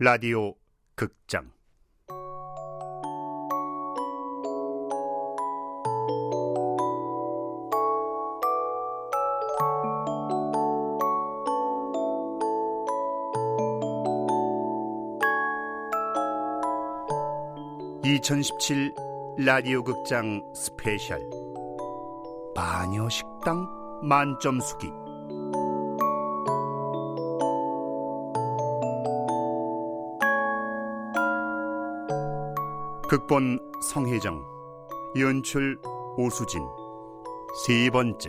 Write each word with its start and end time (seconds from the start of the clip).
라디오 0.00 0.54
극장. 0.94 1.50
(2017) 18.04 18.94
라디오 19.38 19.82
극장 19.82 20.44
스페셜. 20.54 21.28
마녀 22.54 23.08
식당 23.08 23.66
만점 24.04 24.60
수기 24.60 24.92
극본 33.08 33.58
성혜정 33.80 34.38
연출 35.18 35.80
오수진 36.18 36.60
세 37.64 37.88
번째 37.88 38.28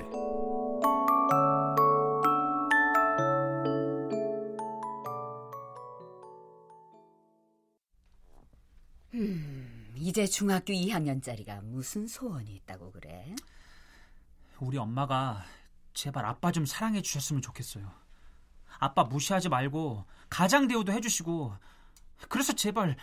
음, 9.16 9.94
이제 9.98 10.26
중학교 10.26 10.72
2학년짜리가 10.72 11.62
무슨 11.66 12.08
소원이 12.08 12.56
있다고 12.56 12.94
그래? 12.94 13.36
우리 14.62 14.78
엄마가 14.78 15.44
제발 15.94 16.26
아빠 16.26 16.54
좀 16.54 16.66
사랑해 16.66 17.02
주셨으면 17.02 17.42
좋겠어요. 17.42 17.92
아빠 18.80 19.04
무시하지 19.04 19.50
말고 19.50 20.06
가장 20.30 20.70
대우도 20.70 20.94
해주시고 20.94 21.54
그래서 22.30 22.54
제발 22.54 22.96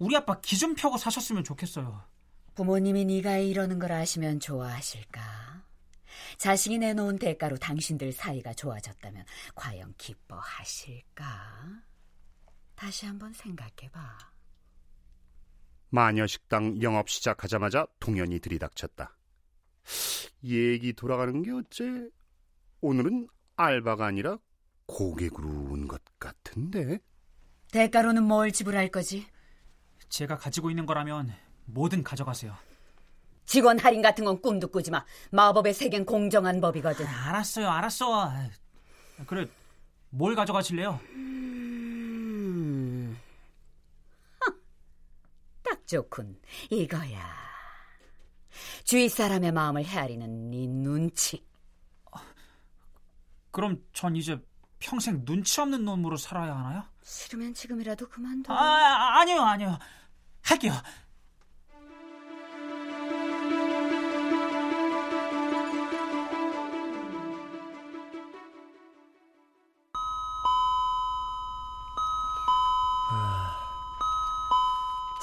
우리 0.00 0.16
아빠 0.16 0.40
기좀 0.40 0.74
펴고 0.74 0.96
사셨으면 0.96 1.44
좋겠어요. 1.44 2.02
부모님이 2.54 3.04
네가 3.04 3.36
이러는 3.36 3.78
걸 3.78 3.92
아시면 3.92 4.40
좋아하실까? 4.40 5.20
자식이 6.38 6.78
내놓은 6.78 7.18
대가로 7.18 7.56
당신들 7.58 8.12
사이가 8.12 8.54
좋아졌다면 8.54 9.24
과연 9.54 9.94
기뻐하실까? 9.98 11.24
다시 12.74 13.04
한번 13.06 13.32
생각해봐. 13.34 14.18
마녀식당 15.90 16.80
영업 16.82 17.10
시작하자마자 17.10 17.86
동현이 18.00 18.40
들이닥쳤다. 18.40 19.16
얘기 20.44 20.94
돌아가는 20.94 21.42
게 21.42 21.50
어째 21.50 22.08
오늘은 22.80 23.28
알바가 23.56 24.06
아니라 24.06 24.38
고객으로 24.86 25.48
온 25.48 25.86
것 25.86 26.00
같은데? 26.18 27.00
대가로는 27.70 28.22
뭘 28.24 28.50
지불할 28.50 28.88
거지? 28.88 29.26
제가 30.10 30.36
가지고 30.36 30.70
있는 30.70 30.84
거라면 30.84 31.32
뭐든 31.64 32.04
가져가세요. 32.04 32.54
직원 33.46 33.78
할인 33.78 34.02
같은 34.02 34.24
건 34.24 34.40
꿈도 34.40 34.68
꾸지 34.68 34.90
마. 34.90 35.04
마법의 35.30 35.72
세계는 35.72 36.04
공정한 36.04 36.60
법이거든. 36.60 37.06
알았어요, 37.06 37.68
알았어. 37.68 38.30
그래, 39.26 39.46
뭘 40.10 40.34
가져가실래요? 40.34 41.00
음... 41.10 43.18
딱 45.62 45.86
좋군. 45.86 46.40
이거야. 46.70 47.24
주위 48.84 49.08
사람의 49.08 49.52
마음을 49.52 49.84
헤아리는 49.84 50.50
네 50.50 50.66
눈치. 50.66 51.44
그럼 53.52 53.82
전 53.92 54.16
이제 54.16 54.40
평생 54.78 55.24
눈치 55.24 55.60
없는 55.60 55.84
놈으로 55.84 56.16
살아야 56.16 56.56
하나요? 56.56 56.84
싫으면 57.02 57.54
지금이라도 57.54 58.08
그만둬. 58.08 58.52
아, 58.52 59.20
아니요, 59.20 59.42
아니요. 59.42 59.78
할게요. 60.42 60.72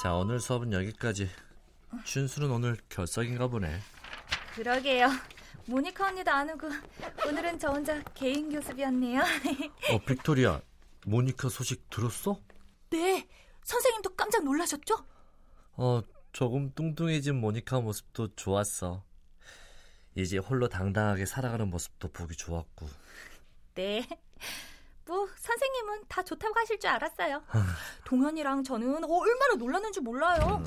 자, 0.01 0.13
오늘 0.13 0.39
수업은 0.39 0.73
여기까지. 0.73 1.29
준수는 2.03 2.51
오늘 2.51 2.77
결석인가 2.89 3.47
보네. 3.47 3.79
그러게요. 4.55 5.09
모니카 5.65 6.07
언니도 6.07 6.31
안 6.31 6.49
오고 6.49 6.69
오늘은 7.27 7.59
저 7.59 7.69
혼자 7.69 8.01
개인 8.13 8.49
교습이었네요. 8.51 9.21
어, 9.91 9.97
빅토리아. 10.05 10.61
모니카 11.05 11.49
소식 11.49 11.89
들었어? 11.89 12.39
네. 12.89 13.27
선생님도 13.71 14.15
깜짝 14.15 14.43
놀라셨죠? 14.45 14.95
어, 15.73 16.01
조금 16.31 16.71
뚱뚱해진 16.73 17.35
모니카 17.35 17.81
모습도 17.81 18.33
좋았어. 18.35 19.03
이제 20.15 20.37
홀로 20.37 20.69
당당하게 20.69 21.25
살아가는 21.25 21.69
모습도 21.69 22.07
보기 22.07 22.35
좋았고. 22.37 22.87
네. 23.75 24.07
뭐 25.05 25.27
선생님은 25.37 26.05
다 26.07 26.23
좋다고 26.23 26.53
하실 26.57 26.79
줄 26.79 26.89
알았어요. 26.89 27.43
동현이랑 28.05 28.63
저는 28.63 29.03
얼마나 29.03 29.55
놀랐는지 29.57 29.99
몰라요. 29.99 30.63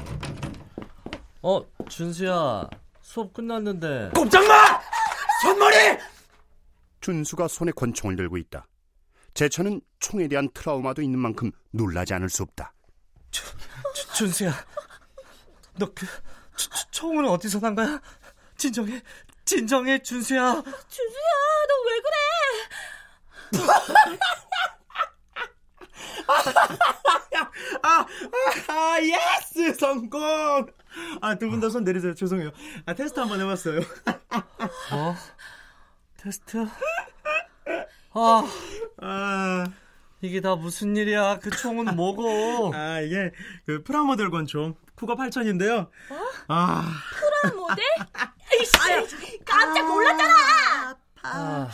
어, 1.42 1.64
준수야. 1.88 2.68
수업 3.00 3.32
끝났는데. 3.32 4.10
꼼짝마! 4.14 4.80
손머리! 5.42 5.76
준수가 7.00 7.48
손에 7.48 7.72
권총을 7.72 8.14
들고 8.16 8.36
있다. 8.36 8.66
제천은 9.32 9.80
총에 10.00 10.28
대한 10.28 10.50
트라우마도 10.52 11.00
있는 11.00 11.18
만큼 11.18 11.50
놀라지 11.70 12.12
않을 12.14 12.28
수 12.28 12.42
없다. 12.42 12.74
주, 13.30 13.42
주, 13.94 14.12
준수야, 14.14 14.52
너 15.78 15.86
그 15.94 16.06
총은 16.90 17.26
어디서 17.26 17.60
난 17.60 17.74
거야? 17.74 18.00
진정해, 18.56 19.00
진정해, 19.44 19.98
준수야. 20.02 20.52
준수야, 20.54 21.30
너 21.68 21.74
왜 21.86 22.00
그래? 22.00 22.16
아, 27.82 27.82
아, 27.82 28.06
아, 28.68 28.98
yes 29.00 29.74
성공. 29.74 30.66
아, 31.20 31.34
두 31.36 31.48
분 31.50 31.60
다 31.60 31.68
손 31.70 31.84
내리세요. 31.84 32.14
죄송해요. 32.14 32.50
아, 32.86 32.94
테스트 32.94 33.18
한번 33.20 33.40
해봤어요. 33.40 33.80
어? 34.92 35.16
테스트? 36.18 36.66
아, 38.12 38.44
아, 39.00 39.64
이게 40.22 40.40
다 40.40 40.54
무슨 40.56 40.96
일이야? 40.96 41.38
그 41.38 41.50
총은 41.50 41.96
뭐고? 41.96 42.72
아, 42.76 43.00
이게 43.00 43.32
그 43.66 43.82
프라모델 43.82 44.30
권총 44.30 44.74
Cougar 44.94 45.14
8000인데요. 45.14 45.88
어? 45.88 45.90
아, 46.48 46.92
프라모델? 47.42 47.84
이씨, 48.60 49.44
깜짝 49.44 49.86
놀랐잖아. 49.86 50.96
아, 51.22 51.68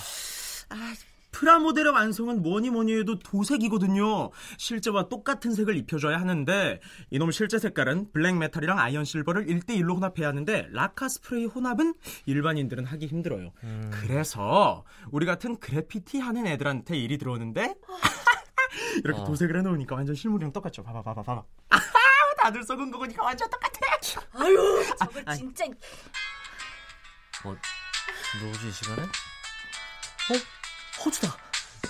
프라모델의 1.36 1.92
완성은 1.92 2.42
뭐니 2.42 2.70
뭐니 2.70 2.94
해도 2.98 3.18
도색이거든요. 3.18 4.30
실제와 4.56 5.08
똑같은 5.10 5.52
색을 5.52 5.76
입혀줘야 5.76 6.18
하는데 6.18 6.80
이놈 7.10 7.30
실제 7.30 7.58
색깔은 7.58 8.12
black 8.12 8.36
metal이랑 8.38 8.78
iron 8.78 9.04
silver를 9.04 9.46
1대1로 9.46 9.96
혼합해야 9.96 10.28
하는데 10.28 10.68
라카 10.70 11.08
스프레이 11.08 11.44
혼합은 11.44 11.94
일반인들은 12.24 12.86
하기 12.86 13.06
힘들어요. 13.06 13.52
음. 13.64 13.90
그래서 13.92 14.84
우리 15.10 15.26
같은 15.26 15.58
그래피티 15.58 16.20
하는 16.20 16.46
애들한테 16.46 16.96
일이 16.96 17.18
들어오는데 17.18 17.74
이렇게 19.04 19.20
어. 19.20 19.24
도색을 19.24 19.56
해놓으니까 19.58 19.94
완전 19.96 20.14
실물이랑 20.14 20.52
똑같죠. 20.52 20.82
봐봐 20.82 21.02
봐봐 21.02 21.22
봐봐. 21.22 21.42
다들 22.38 22.62
속은 22.62 22.90
거 22.90 22.98
보니까 22.98 23.24
완전 23.24 23.48
똑같아. 23.50 23.80
아유, 24.34 24.84
저거 24.98 25.20
아니. 25.26 25.38
진짜. 25.38 25.64
뭐, 27.42 27.56
누구지 28.42 28.68
이 28.68 28.72
시간에? 28.72 29.02
호주다. 31.04 31.28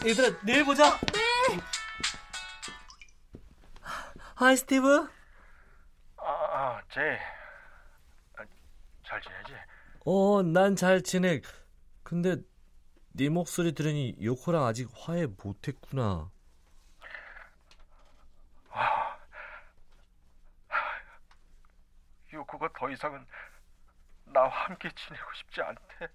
얘들아, 0.07 0.41
내일 0.45 0.65
보자. 0.65 0.99
네. 1.13 1.61
Hi, 4.35 4.57
Steve. 4.57 5.09
아, 6.19 6.23
아 6.29 6.81
제이. 6.93 7.17
아, 8.37 8.45
잘 9.07 9.21
지내지? 9.23 9.53
어, 10.05 10.43
난 10.43 10.77
잘 10.77 11.03
지내. 11.03 11.41
근데 12.03 12.37
네 13.13 13.29
목소리 13.31 13.73
들으니 13.75 14.15
요코랑 14.23 14.65
아직 14.65 14.89
화해 14.95 15.27
못했구나. 15.27 16.31
유코가 22.57 22.69
더 22.77 22.91
이상은 22.91 23.25
나와 24.25 24.49
함께 24.49 24.91
지내고 24.95 25.25
싶지 25.35 25.63
않대. 25.63 26.09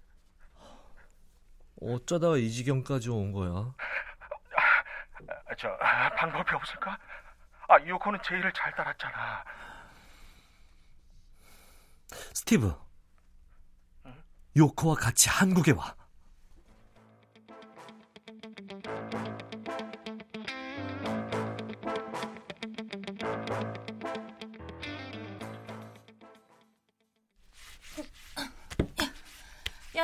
어쩌다가 1.80 2.36
이 2.36 2.50
지경까지 2.50 3.10
온 3.10 3.32
거야? 3.32 3.74
아, 5.28 5.54
저 5.58 5.68
아, 5.80 6.10
방법이 6.10 6.54
없을까? 6.54 6.98
아, 7.68 7.80
유코는 7.80 8.20
제이를 8.22 8.52
잘 8.52 8.74
따랐잖아. 8.74 9.44
스티브. 12.34 12.74
요코와 14.56 14.96
같이 14.96 15.30
한국에 15.30 15.72
와. 15.72 15.96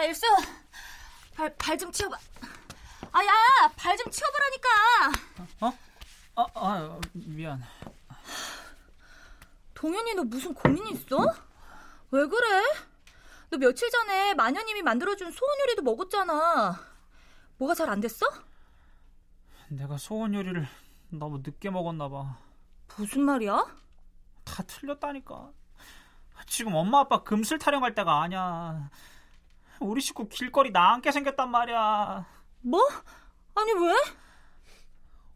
야, 0.09 0.11
일수. 0.11 0.25
발, 1.37 1.55
발 1.57 1.77
좀 1.79 1.93
치워봐. 1.93 2.17
아, 3.13 3.25
야, 3.25 3.33
발 3.77 3.97
좀 3.99 4.11
치워보라니까. 4.11 4.69
어? 5.61 5.73
아, 6.37 6.47
아, 6.55 7.01
미안. 7.13 7.63
동현이 9.75 10.15
너 10.15 10.25
무슨 10.25 10.55
고민 10.55 10.87
있어? 10.89 11.17
왜 12.11 12.27
그래? 12.27 12.63
너 13.51 13.59
며칠 13.59 13.91
전에 13.91 14.35
마녀님이 14.35 14.83
만들어준 14.83 15.31
소원 15.31 15.61
요리도 15.61 15.83
먹었잖아. 15.83 16.81
뭐가 17.59 17.75
잘 17.75 17.89
안 17.91 18.01
됐어? 18.01 18.27
내가 19.69 19.99
소원 19.99 20.35
요리를 20.35 20.67
너무 21.11 21.39
늦게 21.39 21.71
먹었나 21.71 22.09
봐. 22.09 22.39
무슨 22.97 23.23
말이야? 23.23 23.65
다 24.45 24.63
틀렸다니까. 24.65 25.51
지금 26.47 26.75
엄마 26.75 27.01
아빠 27.01 27.23
금슬 27.23 27.59
타령할 27.59 27.95
때가 27.95 28.23
아니야. 28.23 28.91
우리 29.81 30.01
식구 30.01 30.29
길거리 30.29 30.71
나앉게 30.71 31.13
생겼단 31.13 31.51
말이야. 31.51 32.27
뭐? 32.63 32.81
아니 33.55 33.73
왜? 33.73 33.95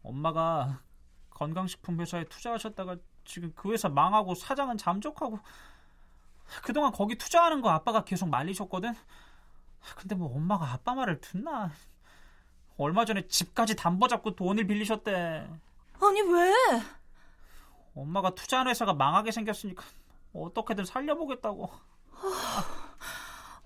엄마가 0.03 0.81
건강식품 1.29 1.99
회사에 2.01 2.25
투자하셨다가 2.25 2.97
지금 3.25 3.53
그 3.55 3.71
회사 3.71 3.89
망하고 3.89 4.35
사장은 4.35 4.77
잠적하고 4.77 5.39
그동안 6.63 6.91
거기 6.91 7.17
투자하는 7.17 7.61
거 7.61 7.69
아빠가 7.69 8.03
계속 8.03 8.29
말리셨거든. 8.29 8.93
근데 9.95 10.15
뭐 10.15 10.33
엄마가 10.35 10.71
아빠 10.71 10.93
말을 10.93 11.19
듣나? 11.21 11.71
얼마 12.77 13.05
전에 13.05 13.27
집까지 13.27 13.75
담보 13.75 14.07
잡고 14.07 14.35
돈을 14.35 14.67
빌리셨대. 14.67 15.49
아니 16.01 16.21
왜? 16.21 16.53
엄마가 17.95 18.33
투자한 18.33 18.67
회사가 18.67 18.93
망하게 18.93 19.31
생겼으니까 19.31 19.83
어떻게든 20.33 20.85
살려보겠다고. 20.85 21.69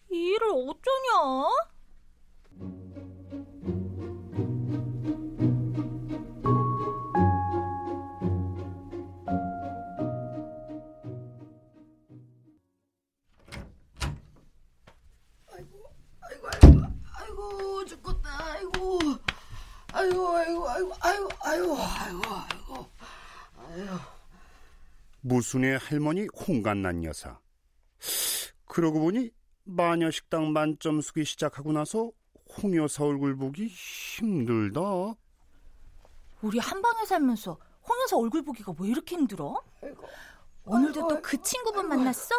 이 0.09 0.15
일을 0.15 0.47
어쩌냐? 0.51 1.49
아이고, 15.51 15.91
아이고, 16.21 16.47
아이고, 16.47 16.81
아이고, 17.13 17.85
죽겠다, 17.85 18.53
아이고. 18.53 18.99
아이고, 19.93 20.27
아이고, 20.37 20.69
아이고, 20.69 20.93
아이고, 21.01 21.29
아이고, 21.41 21.77
아이고, 21.77 22.23
아이고, 22.25 22.87
아이고. 23.57 23.99
무순의 25.21 25.77
할머니 25.79 26.27
홍간난 26.47 27.03
여사. 27.03 27.39
그러고 28.65 28.99
보니 28.99 29.31
마녀 29.71 30.09
식당 30.11 30.53
만점 30.53 31.01
수기 31.01 31.25
시작하고 31.25 31.73
나서 31.73 32.09
홍 32.57 32.75
여사 32.75 33.03
얼굴 33.03 33.35
보기 33.35 33.67
힘들다. 33.67 34.79
우리 36.41 36.59
한 36.59 36.81
방에 36.81 37.05
살면서 37.05 37.57
홍여사 37.87 38.17
얼굴 38.17 38.43
보기가 38.43 38.73
왜 38.79 38.87
이렇게 38.89 39.15
힘들어? 39.15 39.61
오늘도 40.65 41.07
또 41.07 41.21
그 41.21 41.41
친구분 41.41 41.87
만났어? 41.89 42.33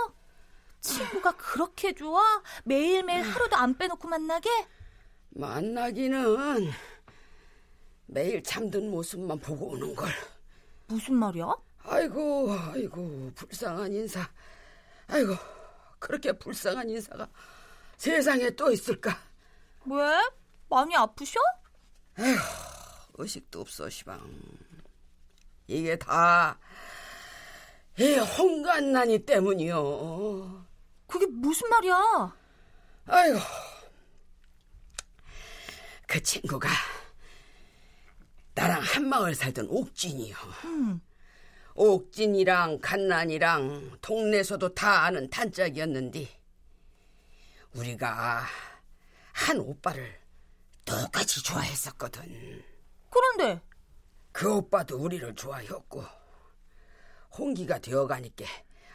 친구가 0.81 1.33
그렇게 1.37 1.93
좋아? 1.95 2.23
매일매일 2.65 3.23
하루도 3.23 3.57
안 3.57 3.77
빼놓고 3.77 4.09
만나게? 4.09 4.49
만나기는 5.31 6.71
매일 8.07 8.43
잠든 8.43 8.91
모습만 8.91 9.39
보고 9.41 9.67
오는 9.73 9.95
걸. 9.95 10.09
무슨 10.87 11.15
말이야? 11.17 11.55
아이고 11.85 12.53
아이고 12.53 13.31
불쌍한 13.35 13.93
인사. 13.93 14.21
아이고 15.09 15.35
그렇게 15.99 16.33
불쌍한 16.33 16.89
인사가 16.91 17.29
세상에 17.97 18.51
또 18.51 18.71
있을까? 18.71 19.19
왜? 19.87 19.97
많이 20.69 20.95
아프셔? 20.97 21.39
의식도 23.15 23.61
없어 23.61 23.89
시방. 23.89 24.21
이게 25.67 25.97
다 25.99 26.59
이 28.01 28.15
홍간난이 28.17 29.27
때문이요. 29.27 30.65
그게 31.09 31.27
무슨 31.27 31.69
말이야? 31.69 32.37
아이고 33.07 33.39
그 36.07 36.23
친구가 36.23 36.69
나랑 38.55 38.81
한 38.83 39.09
마을 39.09 39.35
살던 39.35 39.67
옥진이요. 39.69 40.37
옥진이랑 41.79 42.81
간난이랑 42.81 43.99
동네에서도 44.01 44.75
다 44.75 45.05
아는 45.05 45.31
단짝이었는데 45.31 46.29
우리가 47.75 48.43
한 49.33 49.61
오빠를 49.61 50.19
똑같이 50.85 51.41
좋아했었거든. 51.45 52.65
그런데 53.11 53.63
그 54.33 54.57
오빠도 54.57 54.99
우리를 54.99 55.33
좋아했고 55.37 56.05
홍기가 57.39 57.79
되어가니까 57.79 58.45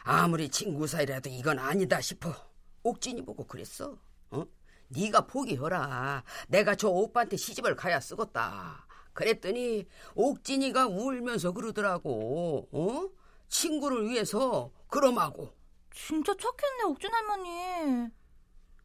아무리 0.02 0.50
친구 0.50 0.86
사이라도 0.86 1.30
이건 1.30 1.58
아니다 1.58 2.02
싶어 2.02 2.34
옥진이 2.82 3.24
보고 3.24 3.46
그랬어. 3.46 3.98
어? 4.30 4.44
네가 4.88 5.22
포기해라. 5.26 6.22
내가 6.48 6.74
저 6.74 6.88
오빠한테 6.88 7.38
시집을 7.38 7.76
가야 7.76 7.98
쓰겄다. 7.98 8.84
그랬더니 9.14 9.86
옥진이가 10.14 10.88
울면서 10.88 11.52
그러더라고. 11.52 12.68
어? 12.72 13.08
친구를 13.48 14.08
위해서 14.08 14.70
그럼하고. 14.88 15.50
진짜 15.94 16.34
착했네 16.36 16.84
옥준 16.84 17.12
할머니. 17.12 18.08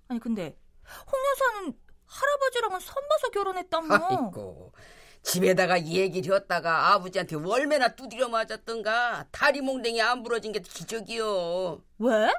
아니 0.08 0.20
근데 0.20 0.58
홍 0.86 1.20
여사는 1.31 1.80
할아버지랑은 2.06 2.80
선봐서 2.80 3.30
결혼했다며. 3.34 3.96
아이고 3.96 4.72
집에다가 5.22 5.78
이 5.78 5.98
얘기를 5.98 6.36
했다가 6.36 6.94
아버지한테 6.94 7.36
월매나 7.36 7.96
두드려 7.96 8.30
맞았던가 8.30 9.28
다리 9.32 9.62
몽댕이 9.62 10.02
안 10.02 10.24
부러진 10.24 10.52
게 10.52 10.60
기적이요. 10.60 11.84
왜? 12.00 12.34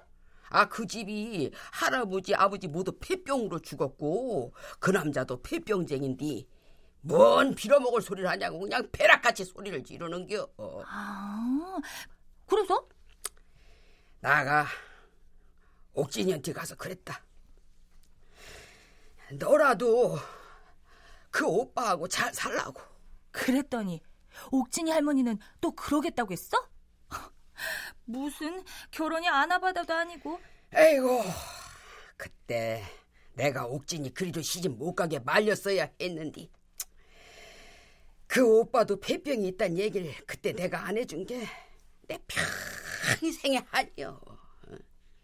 아 0.52 0.68
그 0.68 0.86
집이 0.86 1.52
할아버지 1.72 2.34
아버지 2.34 2.66
모두 2.66 2.92
폐병으로 2.98 3.60
죽었고 3.60 4.52
그 4.80 4.90
남자도 4.90 5.42
폐병쟁인데 5.42 6.44
뭔 7.02 7.54
빌어먹을 7.54 8.02
소리를 8.02 8.28
하냐고 8.28 8.60
그냥 8.60 8.86
벼락같이 8.92 9.44
소리를 9.44 9.82
지르는겨. 9.84 10.48
아 10.86 11.78
그래서? 12.46 12.86
나가 14.20 14.66
옥진이한테 15.94 16.52
가서 16.52 16.74
그랬다. 16.76 17.22
너라도 19.32 20.18
그 21.30 21.46
오빠하고 21.46 22.08
잘 22.08 22.34
살라고. 22.34 22.80
그랬더니 23.30 24.02
옥진이 24.50 24.90
할머니는 24.90 25.38
또 25.60 25.70
그러겠다고 25.72 26.32
했어? 26.32 26.56
무슨 28.04 28.64
결혼이 28.90 29.28
아나바다도 29.28 29.92
아니고 29.94 30.40
에이고 30.74 31.22
그때 32.16 32.84
내가 33.34 33.66
옥진이 33.66 34.12
그리도 34.14 34.42
시집 34.42 34.72
못 34.72 34.94
가게 34.94 35.18
말렸어야 35.20 35.88
했는데 36.00 36.48
그 38.30 38.46
오빠도 38.46 39.00
폐병이 39.00 39.48
있다는 39.48 39.78
얘기를 39.78 40.14
그때 40.26 40.52
내가 40.52 40.86
안 40.86 40.96
해준 40.96 41.26
게 41.26 41.46
내 42.10 42.18
평생의 43.20 43.64
한이요. 43.70 44.20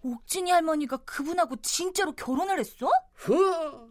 옥진이 0.03 0.53
할머니가 0.53 0.99
그분하고 0.99 1.57
진짜로 1.57 2.13
결혼을 2.13 2.61
했어? 2.61 2.89
후 3.15 3.91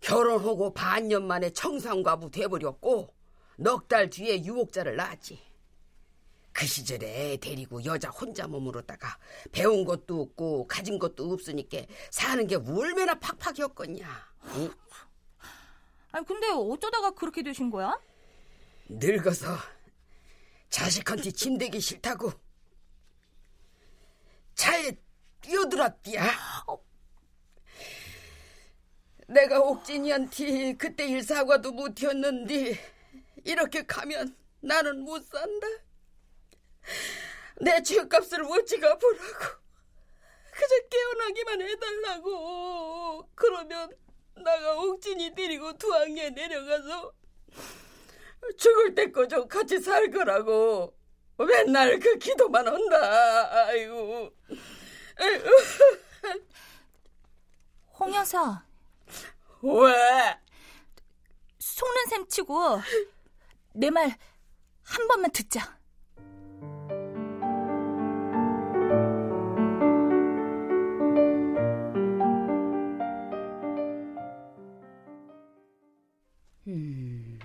결혼하고 0.00 0.74
반년 0.74 1.24
만에 1.28 1.50
청산과부 1.50 2.32
돼버렸고 2.32 3.14
넉 3.58 3.86
달 3.86 4.10
뒤에 4.10 4.42
유혹자를 4.42 4.96
낳았지. 4.96 5.40
그 6.52 6.66
시절에 6.66 7.32
애 7.34 7.36
데리고 7.36 7.84
여자 7.84 8.08
혼자 8.10 8.48
머무르다가 8.48 9.16
배운 9.52 9.84
것도 9.84 10.22
없고 10.22 10.66
가진 10.66 10.98
것도 10.98 11.30
없으니까 11.30 11.78
사는 12.10 12.44
게 12.44 12.56
얼마나 12.56 13.14
팍팍이었겠냐. 13.14 14.34
응? 14.56 14.70
아니 16.18 16.26
근데 16.26 16.48
어쩌다가 16.48 17.12
그렇게 17.12 17.44
되신 17.44 17.70
거야? 17.70 17.96
늙어서 18.88 19.56
자식한테 20.68 21.30
짐되기 21.30 21.80
싫다고 21.80 22.32
차에 24.56 24.98
뛰어들었디야. 25.40 26.24
내가 29.28 29.60
옥진이한테 29.60 30.74
그때 30.74 31.06
일사과도 31.06 31.70
못했는데 31.70 32.74
이렇게 33.44 33.86
가면 33.86 34.36
나는 34.60 35.04
못 35.04 35.24
산다. 35.24 35.66
내 37.60 37.80
죄값을 37.80 38.42
어찌가 38.42 38.98
보라고. 38.98 39.38
그저 40.50 40.74
깨어나기만 40.90 41.62
해달라고. 41.62 43.30
그러면 43.36 44.07
나가 44.42 44.74
옥진이 44.80 45.34
데리고 45.34 45.72
두항에 45.76 46.30
내려가서 46.30 47.12
죽을 48.56 48.94
때까지 48.94 49.36
같이 49.48 49.80
살 49.80 50.10
거라고. 50.10 50.94
맨날 51.38 51.98
그 51.98 52.16
기도만 52.18 52.66
한다. 52.66 53.66
아이고. 53.66 54.30
아이고. 55.16 55.48
홍 57.98 58.14
여사. 58.14 58.64
왜? 59.62 60.38
속는 61.58 62.06
셈 62.08 62.28
치고 62.28 62.80
내 63.74 63.90
말 63.90 64.16
한 64.88 65.06
번만 65.06 65.30
듣자. 65.30 65.77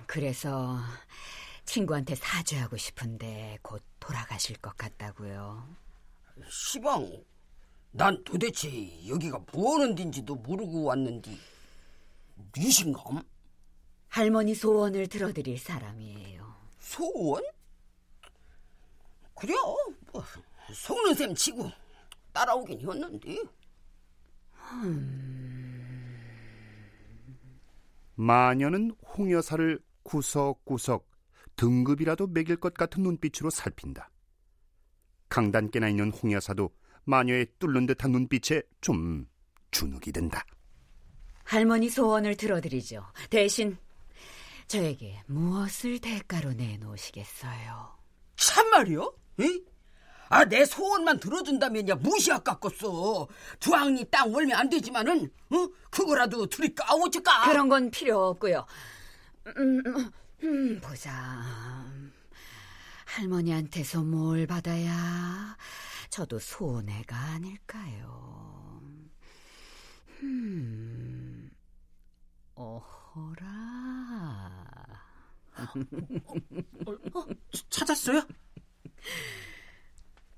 그래서 0.06 0.78
친구한테 1.64 2.14
사죄하고 2.14 2.76
싶은데 2.76 3.58
곧 3.62 3.82
돌아가실 4.00 4.58
것 4.58 4.76
같다고요. 4.76 5.66
시방, 6.48 7.24
난 7.92 8.22
도대체 8.24 8.68
여기가 9.06 9.40
뭐하는 9.52 9.94
데인지도 9.94 10.34
모르고 10.36 10.84
왔는데 10.84 11.36
니신감? 12.56 13.22
할머니 14.08 14.54
소원을 14.54 15.08
들어드릴 15.08 15.58
사람이에요. 15.58 16.54
소원? 16.78 17.42
그래, 19.34 19.52
뭐 20.12 20.24
속는 20.72 21.14
셈 21.14 21.34
치고 21.34 21.70
따라오긴 22.32 22.80
했는데. 22.80 23.38
마녀는 28.14 28.96
홍 29.02 29.30
여사를 29.30 29.80
구석구석 30.04 31.08
등급이라도 31.56 32.28
매길 32.28 32.56
것 32.56 32.74
같은 32.74 33.02
눈빛으로 33.02 33.50
살핀다. 33.50 34.10
강단께나 35.28 35.88
있는 35.88 36.10
홍 36.10 36.32
여사도 36.32 36.70
마녀의 37.04 37.46
뚫는 37.58 37.86
듯한 37.86 38.12
눈빛에 38.12 38.62
좀 38.80 39.26
주눅이 39.70 40.12
든다. 40.12 40.44
할머니 41.44 41.90
소원을 41.90 42.36
들어드리죠. 42.36 43.04
대신 43.28 43.76
저에게 44.66 45.22
무엇을 45.26 45.98
대가로 45.98 46.52
내놓으시겠어요? 46.54 47.98
참말이요? 48.36 49.14
에? 49.40 49.44
아, 50.30 50.44
내 50.44 50.64
소원만 50.64 51.20
들어준다면야 51.20 51.96
무시할 51.96 52.42
깎겠어. 52.42 53.28
주황리 53.60 54.08
땅 54.10 54.32
월면 54.32 54.58
안 54.58 54.68
되지만은, 54.70 55.30
어? 55.50 55.68
그거라도 55.90 56.46
둘이 56.46 56.74
까오질까? 56.74 57.50
그런 57.50 57.68
건 57.68 57.90
필요 57.90 58.28
없고요. 58.28 58.64
음, 59.46 59.82
음, 59.86 60.10
음, 60.42 60.80
보자. 60.80 61.12
할머니한테서 63.06 64.02
뭘 64.02 64.46
받아야 64.46 65.56
저도 66.10 66.38
손해가 66.38 67.16
아닐까요? 67.16 68.80
음, 70.22 71.50
어허라. 72.54 73.44
찾았어요? 77.70 78.26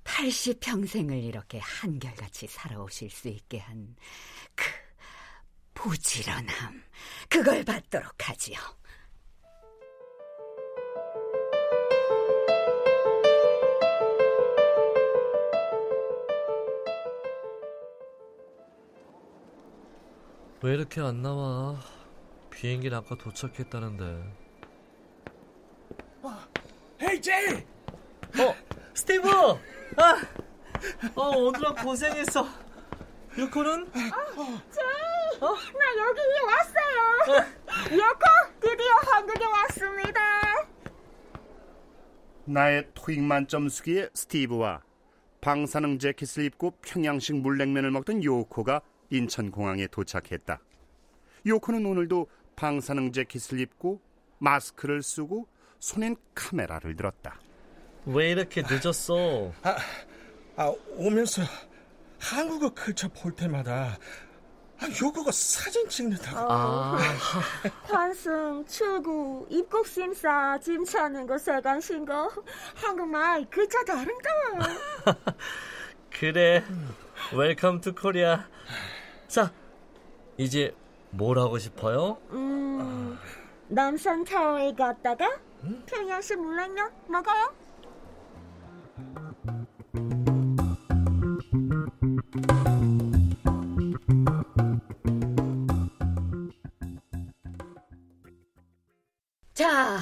80평생을 0.04 1.22
이렇게 1.24 1.58
한결같이 1.58 2.46
살아오실 2.46 3.10
수 3.10 3.28
있게 3.28 3.58
한 3.58 3.96
그 4.54 4.64
부지런함, 5.74 6.82
그걸 7.28 7.64
받도록 7.64 8.28
하지요. 8.28 8.58
왜 20.66 20.74
이렇게 20.74 21.00
안 21.00 21.22
나와? 21.22 21.78
비행기는 22.50 22.98
아까 22.98 23.14
도착했다는데. 23.14 24.24
헤이 27.02 27.22
제이! 27.22 27.54
어, 27.54 28.52
스티브! 28.92 29.28
아, 29.30 30.22
어, 31.14 31.22
오늘은 31.38 31.72
고생했어. 31.76 32.44
유코는? 33.38 33.92
나 33.92 34.08
여기 35.98 36.20
왔어요. 36.48 37.46
여코 37.96 38.24
드디어 38.58 38.92
한국에 39.12 39.44
왔습니다. 39.44 40.20
나의 42.44 42.88
토익 42.92 43.22
만점 43.22 43.68
수기의 43.68 44.10
스티브와 44.14 44.82
방사능 45.40 46.00
재킷을 46.00 46.42
입고 46.42 46.72
평양식 46.82 47.36
물냉면을 47.36 47.92
먹던 47.92 48.24
요코가 48.24 48.80
인천공항에 49.10 49.86
도착했다. 49.88 50.60
요코는 51.46 51.84
오늘도 51.86 52.28
방사능 52.56 53.12
재킷을 53.12 53.60
입고 53.60 54.00
마스크를 54.38 55.02
쓰고 55.02 55.46
손엔 55.78 56.16
카메라를 56.34 56.96
들었다. 56.96 57.38
왜 58.06 58.30
이렇게 58.30 58.62
늦었어? 58.62 59.52
아, 60.56 60.72
오면서 60.96 61.42
한국어 62.18 62.72
클처 62.72 63.08
볼 63.08 63.32
때마다 63.32 63.98
아, 64.78 64.86
요거가 65.02 65.32
사진 65.32 65.88
찍는다고. 65.88 66.52
아, 66.52 66.98
환승, 67.88 68.64
출구, 68.66 69.46
입국 69.48 69.86
심사, 69.86 70.58
짐 70.58 70.84
찾는 70.84 71.26
거, 71.26 71.38
세관 71.38 71.80
신고. 71.80 72.12
한국말 72.74 73.46
그저 73.50 73.82
다른가. 73.84 74.30
그래. 76.10 76.62
웰컴 77.32 77.80
투 77.80 77.94
코리아. 77.94 78.46
자, 79.28 79.52
이제 80.36 80.74
뭘 81.10 81.38
하고 81.38 81.58
싶어요? 81.58 82.18
음, 82.30 83.18
남산 83.68 84.24
타워에 84.24 84.72
갔다가 84.74 85.38
평양식 85.86 86.38
물냉면 86.40 86.90
먹어요. 87.08 87.54
자, 99.54 99.98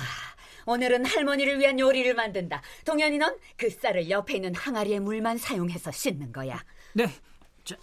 오늘은 0.66 1.04
할머니를 1.04 1.58
위한 1.60 1.78
요리를 1.78 2.12
만든다. 2.14 2.62
동현이 2.84 3.18
넌 3.18 3.36
그 3.56 3.70
쌀을 3.70 4.10
옆에 4.10 4.34
있는 4.34 4.54
항아리에 4.54 4.98
물만 5.00 5.38
사용해서 5.38 5.92
씻는 5.92 6.32
거야. 6.32 6.62
네. 6.94 7.06
저, 7.64 7.76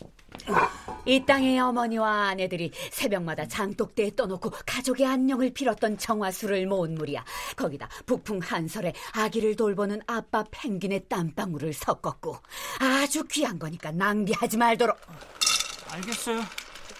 이 1.05 1.25
땅의 1.25 1.59
어머니와 1.59 2.29
아내들이 2.29 2.71
새벽마다 2.91 3.47
장독대에 3.47 4.15
떠놓고 4.15 4.51
가족의 4.65 5.05
안녕을 5.05 5.53
빌었던 5.53 5.97
정화수를 5.97 6.67
모은 6.67 6.93
물이야. 6.95 7.25
거기다 7.55 7.89
북풍 8.05 8.39
한설에 8.43 8.93
아기를 9.13 9.55
돌보는 9.55 10.01
아빠 10.05 10.43
펭귄의 10.51 11.05
땀방울을 11.09 11.73
섞었고 11.73 12.37
아주 12.79 13.23
귀한 13.25 13.57
거니까 13.57 13.91
낭비하지 13.91 14.57
말도록. 14.57 14.97
알겠어요. 15.89 16.41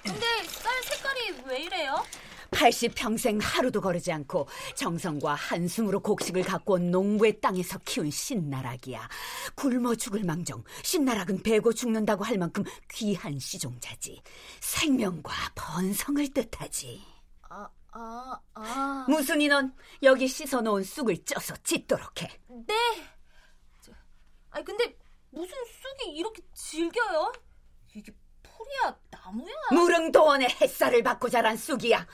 근데 0.04 0.26
쌀 0.48 0.84
색깔이 0.84 1.34
왜 1.46 1.60
이래요? 1.64 2.04
80평생 2.52 3.40
하루도 3.42 3.82
거르지 3.82 4.12
않고 4.12 4.48
정성과 4.76 5.36
한숨으로 5.36 6.02
곡식을 6.02 6.44
갖고 6.44 6.74
온 6.74 6.92
농부의 6.92 7.40
땅에서 7.40 7.80
키운 7.80 8.12
신나락이야. 8.12 9.10
굶어 9.56 9.96
죽을 9.96 10.24
망정 10.24 10.64
신나락은 10.84 11.44
베고 11.44 11.74
죽는다고 11.74 12.24
할 12.24 12.38
만큼 12.38 12.64
귀한 12.92 13.40
씨종자지. 13.40 14.22
생명과 14.60 15.34
번성을 15.56 16.28
뜻하지. 16.34 17.02
아, 17.50 17.70
아, 17.92 18.40
아. 18.54 19.06
무순이 19.08 19.48
넌 19.48 19.74
여기 20.04 20.28
씻어놓은 20.28 20.84
쑥을 20.84 21.24
쪄서 21.24 21.56
찢도록 21.64 22.22
해. 22.22 22.30
네. 22.50 22.74
저, 23.82 23.92
아니 24.52 24.64
근데 24.64 24.98
무슨 25.32 25.52
쑥이 25.66 26.16
이렇게 26.16 26.42
질겨요? 26.54 27.32
이게 27.96 28.14
풀이야, 28.62 28.96
나무야? 29.10 29.54
무릉도원의 29.72 30.50
햇살을 30.62 31.04
받고 31.04 31.30
자란 31.30 31.58
쑥이야. 31.58 32.06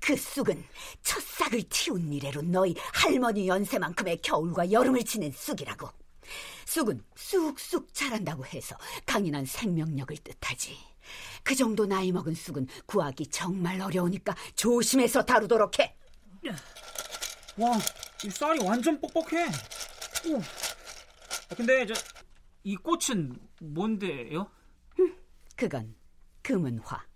그 0.00 0.16
쑥은 0.16 0.64
첫 1.02 1.22
싹을 1.22 1.62
틔운 1.68 2.12
이래로 2.12 2.42
너희 2.42 2.74
할머니 2.92 3.48
연세만큼의 3.48 4.20
겨울과 4.22 4.70
여름을 4.70 5.04
지낸 5.04 5.32
쑥이라고. 5.32 5.88
쑥은 6.66 7.04
쑥쑥 7.14 7.92
자란다고 7.94 8.44
해서 8.46 8.76
강인한 9.06 9.44
생명력을 9.46 10.16
뜻하지. 10.18 10.76
그 11.42 11.54
정도 11.54 11.86
나이 11.86 12.12
먹은 12.12 12.34
쑥은 12.34 12.66
구하기 12.86 13.28
정말 13.28 13.80
어려우니까 13.80 14.34
조심해서 14.56 15.24
다루도록 15.24 15.78
해. 15.78 15.96
와, 17.56 17.78
이 18.24 18.30
쌀이 18.30 18.62
완전 18.64 19.00
뻑뻑해. 19.00 19.46
오. 20.26 20.38
아, 20.40 21.54
근데 21.54 21.86
저 21.86 21.94
이 22.66 22.76
꽃은 22.76 23.38
뭔데요? 23.60 24.50
그건 25.64 25.94
금은화, 26.42 27.06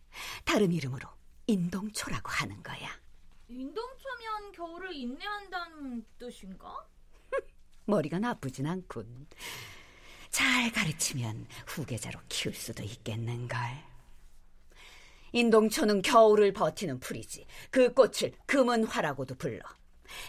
다른 0.47 0.73
이름으로 0.73 1.07
인동초라고 1.47 2.31
하는 2.31 2.63
거야. 2.63 2.89
인동초면 3.47 4.53
겨울을 4.53 4.95
인내한다는 4.95 6.03
뜻인가? 6.19 6.89
머리가 7.85 8.19
나쁘진 8.19 8.67
않군. 8.67 9.27
잘 10.31 10.73
가르치면 10.73 11.47
후계자로 11.67 12.19
키울 12.31 12.55
수도 12.55 12.83
있겠는걸. 12.83 13.59
인동초는 15.33 16.01
겨울을 16.01 16.55
버티는 16.55 17.01
풀이지. 17.01 17.45
그 17.71 17.93
꽃을 17.93 18.33
금은화라고도 18.47 19.35
불러. 19.35 19.61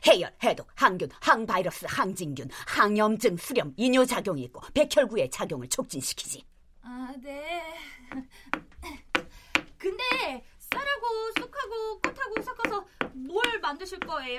해열, 0.08 0.36
해독, 0.44 0.68
항균, 0.76 1.08
항바이러스, 1.22 1.86
항진균, 1.88 2.50
항염증, 2.68 3.38
수렴, 3.38 3.74
이뇨작용이 3.78 4.44
있고 4.44 4.60
백혈구의 4.74 5.32
작용을 5.32 5.70
촉진시키지. 5.70 6.49
아, 6.92 7.14
네. 7.22 7.62
근데 9.78 10.44
쌀하고 10.58 11.06
쑥하고 11.38 12.00
꽃하고 12.02 12.42
섞어서 12.42 12.88
뭘 13.14 13.60
만드실 13.62 14.00
거예요? 14.00 14.38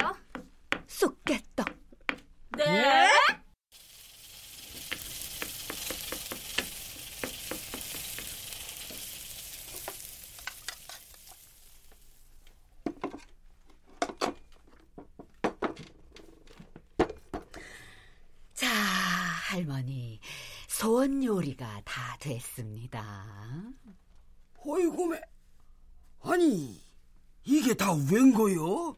쑥개떡. 0.89 1.65
네? 2.57 3.09
자, 18.55 18.67
할머니, 18.69 20.19
소원 20.67 21.23
요리가 21.41 21.81
다 21.87 22.17
됐습니다. 22.21 23.27
어이구매. 24.63 25.19
아니, 26.23 26.79
이게 27.45 27.73
다 27.73 27.95
웬 27.95 28.35
거요? 28.35 28.97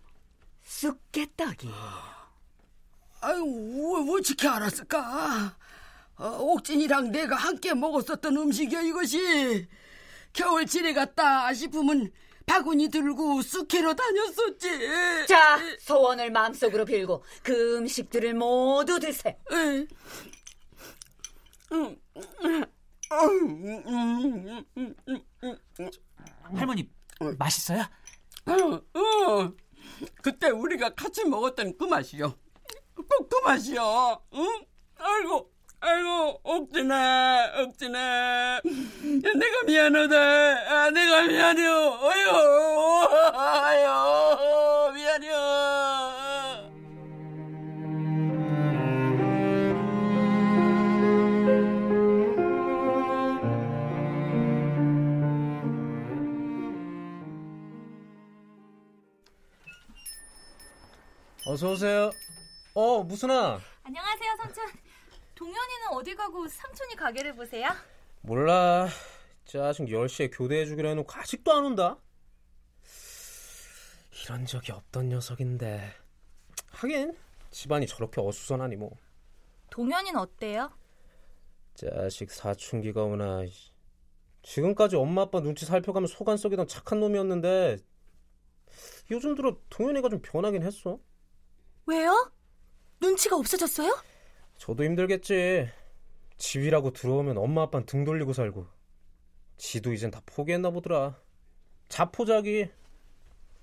쑥개떡이에요. 0.64 1.74
아유, 3.20 3.44
왜, 3.44 4.18
어떻게 4.18 4.48
알았을까? 4.48 5.56
어, 6.16 6.26
옥진이랑 6.40 7.12
내가 7.12 7.36
함께 7.36 7.74
먹었었던 7.74 8.36
음식이야, 8.36 8.80
이것이. 8.82 9.68
겨울 10.32 10.66
지내갔다 10.66 11.54
싶으면 11.54 12.10
바구니 12.44 12.88
들고 12.88 13.42
쑥캐러 13.42 13.94
다녔었지. 13.94 15.26
자, 15.28 15.60
소원을 15.78 16.32
마음속으로 16.32 16.84
빌고 16.86 17.22
그 17.44 17.76
음식들을 17.76 18.34
모두 18.34 18.98
드세. 18.98 19.38
에이. 19.52 19.86
음, 21.72 21.96
할머니 26.54 26.88
맛있어요? 27.38 27.84
그때 30.22 30.48
우리가 30.50 30.90
같이 30.94 31.24
먹었던 31.24 31.76
그 31.78 31.84
맛이요. 31.84 32.34
꼭 32.94 33.28
그 33.28 33.36
맛이요. 33.44 34.20
응? 34.34 34.64
아이고, 34.98 35.50
아이고, 35.80 36.40
옥진아, 36.44 37.62
옥진아. 37.62 38.60
내가 38.62 39.62
미안하다. 39.66 40.16
아, 40.16 40.90
내가 40.90 41.22
미안해요. 41.22 41.72
어휴, 41.72 43.36
아유, 43.36 44.92
미안해요. 44.94 45.32
어서 61.62 61.70
오세요. 61.74 62.10
어, 62.74 63.04
무슨아? 63.04 63.60
안녕하세요, 63.84 64.36
삼촌. 64.36 64.64
동현이는 65.36 65.88
어디 65.92 66.16
가고 66.16 66.48
삼촌이 66.48 66.96
가게를 66.96 67.36
보세요? 67.36 67.68
몰라. 68.22 68.88
짜증 69.44 69.86
10시에 69.86 70.36
교대해 70.36 70.66
주기로 70.66 70.88
해놓고 70.88 71.12
아직도 71.14 71.52
안 71.52 71.64
온다. 71.66 71.98
이런 74.24 74.44
적이 74.44 74.72
없던 74.72 75.10
녀석인데. 75.10 75.92
하긴 76.72 77.16
집안이 77.52 77.86
저렇게 77.86 78.20
어수선하니 78.20 78.74
뭐. 78.74 78.90
동현이는 79.70 80.18
어때요? 80.18 80.68
자식 81.76 82.32
사춘기가 82.32 83.04
오나. 83.04 83.42
지금까지 84.42 84.96
엄마 84.96 85.22
아빠 85.22 85.38
눈치 85.38 85.64
살펴가면 85.64 86.08
속안 86.08 86.38
썩이던 86.38 86.66
착한 86.66 86.98
놈이었는데 86.98 87.78
요즘 89.12 89.36
들어 89.36 89.56
동현이가 89.70 90.08
좀 90.08 90.20
변하긴 90.22 90.64
했어. 90.64 90.98
왜요? 91.86 92.30
눈치가 93.00 93.36
없어졌어요? 93.36 93.96
저도 94.58 94.84
힘들겠지. 94.84 95.68
집이라고 96.38 96.92
들어오면 96.92 97.38
엄마 97.38 97.62
아빠는 97.62 97.86
등 97.86 98.04
돌리고 98.04 98.32
살고. 98.32 98.66
지도 99.56 99.92
이젠 99.92 100.10
다 100.10 100.20
포기했나 100.26 100.70
보더라. 100.70 101.18
자포자기. 101.88 102.70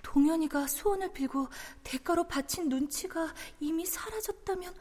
동현이가 0.02 0.68
소원을 0.68 1.12
빌고 1.12 1.48
대가로 1.84 2.28
바친 2.28 2.70
눈치가 2.70 3.34
이미 3.60 3.86
사라졌다면 3.86 4.74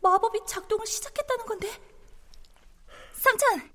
마법이 0.00 0.40
작동을 0.46 0.86
시작했다는 0.86 1.46
건데. 1.46 1.68
삼촌, 3.12 3.70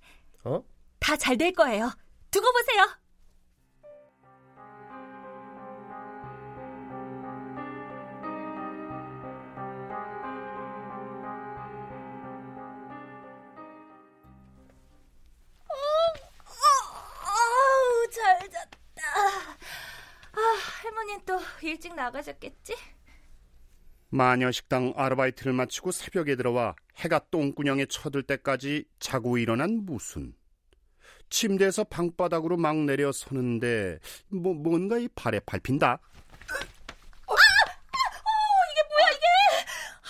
어? 0.46 0.64
다 1.00 1.16
잘 1.18 1.38
될 1.38 1.52
거예요. 1.54 1.92
두고 2.32 2.48
보세요. 2.52 2.86
일찍 21.70 21.96
나가셨겠지? 21.96 22.76
마녀식당 24.10 24.94
아르바이트를 24.96 25.54
마치고 25.54 25.92
새벽에 25.92 26.36
들어와 26.36 26.76
해가 26.98 27.20
똥구녕에 27.32 27.88
쳐들 27.88 28.24
때까지 28.24 28.86
자고 29.00 29.38
일어난 29.38 29.86
무순. 29.86 30.36
침대에서 31.30 31.84
방바닥으로 31.86 32.58
막 32.58 32.78
내려 32.78 33.12
서는데 33.12 33.98
뭐 34.28 34.54
뭔가 34.54 35.00
이 35.00 35.08
발에 35.16 35.40
밟힌다. 35.40 36.00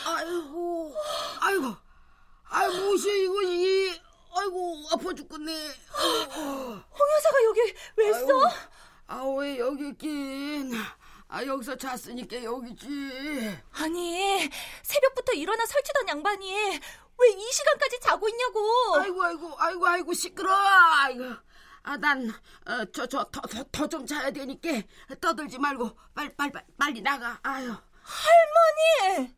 아이고, 0.05 0.93
아이고, 1.39 1.75
아이 2.49 2.67
무엇이 2.67 3.23
이것이? 3.23 4.01
아이고 4.35 4.83
아파 4.91 5.13
죽겠네. 5.13 5.51
홍 6.35 7.15
여사가 7.15 7.43
여기 7.45 7.73
왜 7.95 8.09
있어? 8.09 8.49
아왜 9.07 9.59
여기 9.59 9.89
있긴? 9.89 10.71
아 11.33 11.43
여기서 11.43 11.75
잤으니까 11.75 12.43
여기지. 12.43 12.87
아니 13.71 14.47
새벽부터 14.83 15.33
일어나 15.33 15.65
설치던 15.65 16.07
양반이 16.09 16.79
왜 17.17 17.27
이 17.29 17.51
시간까지 17.51 17.99
자고 18.01 18.29
있냐고. 18.29 18.59
아이고 18.99 19.23
아이고 19.23 19.55
아이고 19.57 19.87
아이고 19.87 20.13
시끄러. 20.13 20.51
아이고. 20.51 21.23
아난저 21.81 23.07
저더좀 23.07 24.05
자야 24.05 24.29
되니까 24.29 24.69
떠들지 25.19 25.57
말고 25.57 25.97
빨리 26.13 26.29
빨리 26.35 26.51
빨리 26.77 27.01
나가. 27.01 27.39
아유. 27.41 27.75
할머니. 28.03 29.33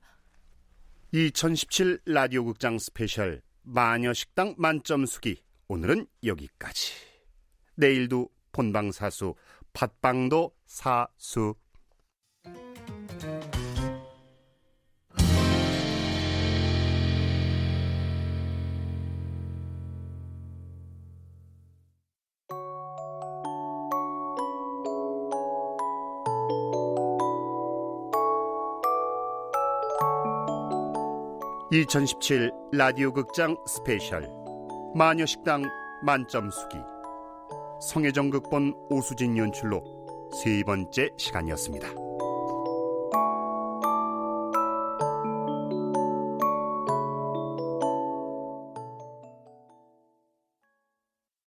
2017 1.14 2.02
라디오 2.06 2.44
극장 2.44 2.78
스페셜 2.78 3.42
마녀식당 3.64 4.56
만점 4.58 5.06
수기 5.06 5.42
오늘은 5.70 6.08
여기까지. 6.26 6.92
내일도 7.76 8.30
본방사수 8.52 9.36
팟빵도 9.72 10.54
사수 10.66 11.56
(2017) 31.76 32.54
라디오 32.72 33.12
극장 33.12 33.58
스페셜 33.68 34.32
마녀식당 34.96 35.64
만점 36.04 36.50
수기 36.50 36.78
성혜정 37.82 38.30
극본 38.30 38.74
오수진 38.90 39.38
연출로 39.38 39.84
세 40.42 40.64
번째 40.64 41.10
시간이었습니다. 41.18 42.05